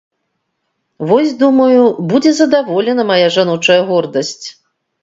[1.11, 4.47] Вось, думаю, будзе задаволена мая жаночая гордасць.